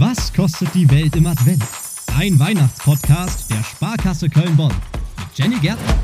[0.00, 1.62] Was kostet die Welt im Advent?
[2.16, 4.72] Ein Weihnachtspodcast der Sparkasse Köln-Bonn
[5.18, 5.94] mit Jenny Gärtner.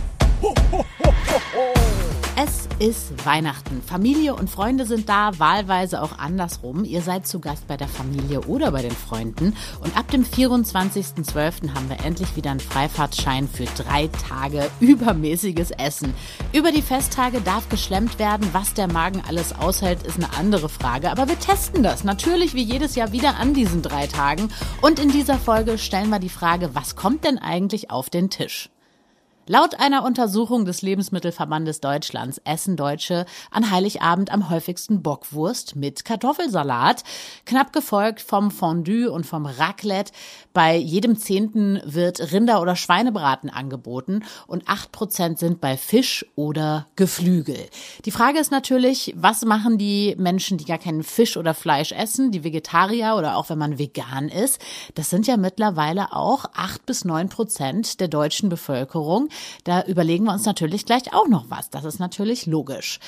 [0.43, 1.13] Ho, ho, ho,
[2.39, 3.81] es ist Weihnachten.
[3.81, 6.85] Familie und Freunde sind da, wahlweise auch andersrum.
[6.85, 9.57] Ihr seid zu Gast bei der Familie oder bei den Freunden.
[9.81, 11.75] Und ab dem 24.12.
[11.75, 16.13] haben wir endlich wieder einen Freifahrtschein für drei Tage übermäßiges Essen.
[16.53, 18.51] Über die Festtage darf geschlemmt werden.
[18.53, 21.11] Was der Magen alles aushält, ist eine andere Frage.
[21.11, 24.51] Aber wir testen das natürlich wie jedes Jahr wieder an diesen drei Tagen.
[24.83, 28.69] Und in dieser Folge stellen wir die Frage, was kommt denn eigentlich auf den Tisch?
[29.49, 37.05] Laut einer Untersuchung des Lebensmittelverbandes Deutschlands essen Deutsche an Heiligabend am häufigsten Bockwurst mit Kartoffelsalat,
[37.45, 40.11] knapp gefolgt vom Fondue und vom Raclette.
[40.53, 46.89] Bei jedem Zehnten wird Rinder- oder Schweinebraten angeboten und acht Prozent sind bei Fisch oder
[46.97, 47.69] Geflügel.
[48.05, 52.33] Die Frage ist natürlich, was machen die Menschen, die gar keinen Fisch oder Fleisch essen,
[52.33, 54.61] die Vegetarier oder auch wenn man vegan ist?
[54.97, 59.29] Das sind ja mittlerweile auch acht bis neun Prozent der deutschen Bevölkerung.
[59.65, 61.71] Da überlegen wir uns natürlich gleich auch noch was.
[61.71, 62.99] Das ist natürlich logisch.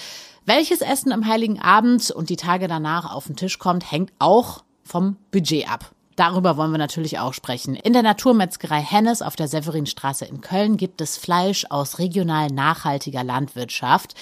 [0.44, 4.64] Welches Essen am Heiligen Abend und die Tage danach auf den Tisch kommt, hängt auch
[4.82, 5.92] vom Budget ab.
[6.18, 7.76] Darüber wollen wir natürlich auch sprechen.
[7.76, 13.22] In der Naturmetzgerei Hennes auf der Severinstraße in Köln gibt es Fleisch aus regional nachhaltiger
[13.22, 14.14] Landwirtschaft.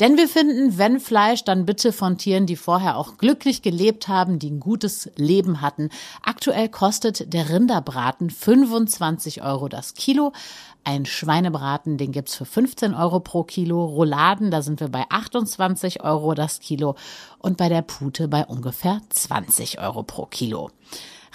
[0.00, 4.40] Denn wir finden, wenn Fleisch, dann bitte von Tieren, die vorher auch glücklich gelebt haben,
[4.40, 5.90] die ein gutes Leben hatten.
[6.24, 10.32] Aktuell kostet der Rinderbraten 25 Euro das Kilo.
[10.82, 13.84] Ein Schweinebraten, den gibt's für 15 Euro pro Kilo.
[13.84, 16.96] Rouladen, da sind wir bei 28 Euro das Kilo.
[17.38, 20.72] Und bei der Pute bei ungefähr 20 Euro pro Kilo.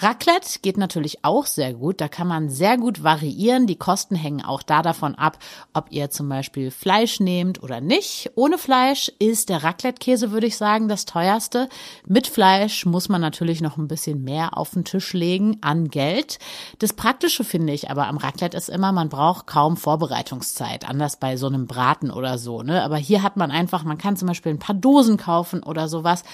[0.02, 2.00] Raclette geht natürlich auch sehr gut.
[2.00, 3.66] Da kann man sehr gut variieren.
[3.66, 5.38] Die Kosten hängen auch da davon ab,
[5.74, 8.30] ob ihr zum Beispiel Fleisch nehmt oder nicht.
[8.34, 11.68] Ohne Fleisch ist der Raclette-Käse, würde ich sagen, das teuerste.
[12.06, 16.38] Mit Fleisch muss man natürlich noch ein bisschen mehr auf den Tisch legen an Geld.
[16.78, 20.88] Das Praktische finde ich aber am Raclette ist immer, man braucht kaum Vorbereitungszeit.
[20.88, 22.82] Anders bei so einem Braten oder so, ne?
[22.82, 26.24] Aber hier hat man einfach, man kann zum Beispiel ein paar Dosen kaufen oder sowas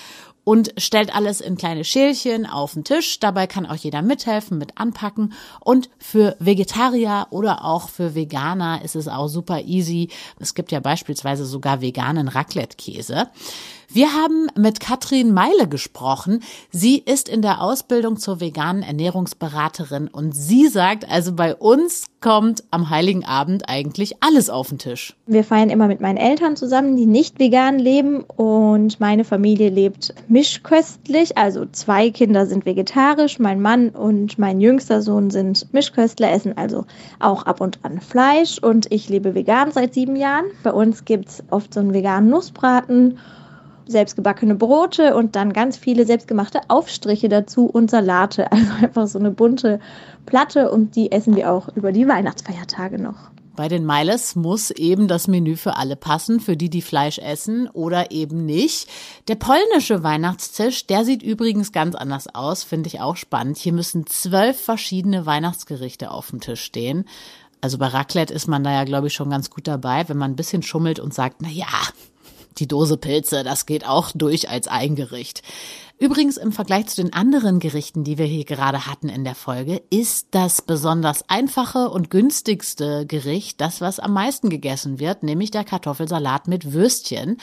[0.48, 3.18] und stellt alles in kleine Schälchen auf den Tisch.
[3.18, 5.32] Dabei kann auch jeder mithelfen, mit anpacken.
[5.60, 10.10] Und für Vegetarier oder auch für Veganer ist es auch super easy.
[10.38, 13.30] Es gibt ja beispielsweise sogar veganen Raclette-Käse.
[13.88, 16.42] Wir haben mit Katrin Meile gesprochen.
[16.70, 22.64] Sie ist in der Ausbildung zur veganen Ernährungsberaterin und sie sagt, also bei uns kommt
[22.70, 25.14] am Heiligen Abend eigentlich alles auf den Tisch.
[25.26, 30.14] Wir feiern immer mit meinen Eltern zusammen, die nicht vegan leben und meine Familie lebt
[30.28, 31.36] mischköstlich.
[31.36, 36.86] Also zwei Kinder sind vegetarisch, mein Mann und mein jüngster Sohn sind Mischköstler, essen also
[37.20, 40.46] auch ab und an Fleisch und ich lebe vegan seit sieben Jahren.
[40.62, 43.18] Bei uns gibt es oft so einen veganen Nussbraten
[43.86, 48.46] selbstgebackene Brote und dann ganz viele selbstgemachte Aufstriche dazu und Salate.
[48.56, 49.80] Also einfach so eine bunte
[50.24, 53.30] Platte und die essen wir auch über die Weihnachtsfeiertage noch.
[53.56, 57.68] Bei den Miles muss eben das Menü für alle passen, für die, die Fleisch essen
[57.68, 58.86] oder eben nicht.
[59.28, 63.56] Der polnische Weihnachtstisch, der sieht übrigens ganz anders aus, finde ich auch spannend.
[63.56, 67.06] Hier müssen zwölf verschiedene Weihnachtsgerichte auf dem Tisch stehen.
[67.62, 70.32] Also bei Raclette ist man da ja, glaube ich, schon ganz gut dabei, wenn man
[70.32, 71.66] ein bisschen schummelt und sagt, na ja,
[72.58, 75.42] die Dose Pilze, das geht auch durch als Eingericht.
[75.98, 79.80] Übrigens im Vergleich zu den anderen Gerichten, die wir hier gerade hatten in der Folge,
[79.88, 85.64] ist das besonders einfache und günstigste Gericht das, was am meisten gegessen wird, nämlich der
[85.64, 87.38] Kartoffelsalat mit Würstchen.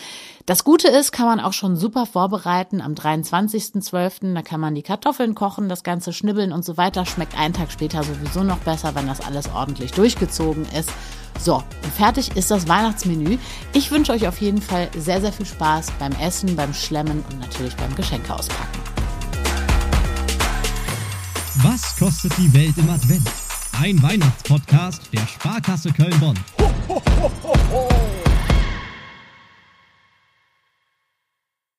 [0.46, 4.36] Das Gute ist, kann man auch schon super vorbereiten am 23.12.
[4.36, 7.08] Da kann man die Kartoffeln kochen, das Ganze schnibbeln und so weiter.
[7.08, 10.92] Schmeckt einen Tag später sowieso noch besser, wenn das alles ordentlich durchgezogen ist.
[11.40, 13.38] So, und fertig ist das Weihnachtsmenü.
[13.74, 17.40] Ich wünsche euch auf jeden Fall sehr, sehr viel Spaß beim Essen, beim Schlemmen und
[17.40, 18.80] natürlich beim Geschenke auspacken.
[21.56, 23.30] Was kostet die Welt im Advent?
[23.82, 26.38] Ein Weihnachtspodcast der Sparkasse Köln-Bonn.
[26.60, 27.02] Ho, ho,
[27.44, 27.90] ho,